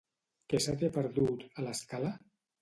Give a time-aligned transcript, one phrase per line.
[0.53, 2.11] Què se t'hi ha perdut, a L'Escala?